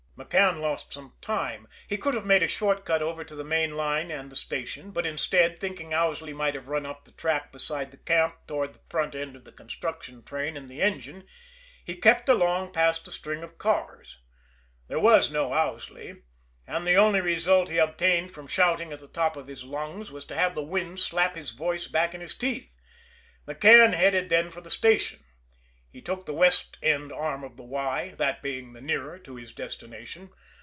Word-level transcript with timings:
McCann 0.17 0.61
lost 0.61 0.93
some 0.93 1.13
time. 1.19 1.67
He 1.87 1.97
could 1.97 2.13
have 2.13 2.27
made 2.27 2.43
a 2.43 2.47
short 2.47 2.85
cut 2.85 3.01
over 3.01 3.23
to 3.23 3.33
the 3.33 3.43
main 3.43 3.75
line 3.75 4.11
and 4.11 4.31
the 4.31 4.35
station; 4.35 4.91
but, 4.91 5.03
instead, 5.07 5.59
thinking 5.59 5.95
Owsley 5.95 6.31
might 6.31 6.53
have 6.53 6.67
run 6.67 6.85
up 6.85 7.05
the 7.05 7.11
track 7.11 7.51
beside 7.51 7.89
the 7.89 7.97
camp 7.97 8.35
toward 8.45 8.73
the 8.75 8.79
front 8.87 9.15
end 9.15 9.35
of 9.35 9.45
the 9.45 9.51
construction 9.51 10.21
train 10.21 10.55
and 10.55 10.69
the 10.69 10.79
engine, 10.79 11.25
he 11.83 11.95
kept 11.95 12.29
along 12.29 12.71
past 12.71 13.03
the 13.03 13.11
string 13.11 13.41
of 13.41 13.57
cars. 13.57 14.19
There 14.89 14.99
was 14.99 15.31
no 15.31 15.53
Owsley; 15.55 16.21
and 16.67 16.85
the 16.85 16.93
only 16.97 17.19
result 17.19 17.69
he 17.69 17.79
obtained 17.79 18.31
from 18.31 18.45
shouting 18.45 18.93
at 18.93 18.99
the 18.99 19.07
top 19.07 19.35
of 19.35 19.47
his 19.47 19.63
lungs 19.63 20.11
was 20.11 20.23
to 20.25 20.35
have 20.35 20.53
the 20.53 20.61
wind 20.61 20.99
slap 20.99 21.35
his 21.35 21.49
voice 21.49 21.87
back 21.87 22.13
in 22.13 22.21
his 22.21 22.35
teeth. 22.35 22.75
McCann 23.47 23.95
headed 23.95 24.29
then 24.29 24.51
for 24.51 24.61
the 24.61 24.69
station. 24.69 25.23
He 25.93 26.01
took 26.01 26.25
the 26.25 26.31
west 26.33 26.77
end 26.81 27.11
arm 27.11 27.43
of 27.43 27.57
the 27.57 27.63
Y, 27.65 28.15
that 28.17 28.41
being 28.41 28.71
the 28.71 28.79
nearer 28.79 29.19
to 29.19 29.35
his 29.35 29.51
destination. 29.51 30.29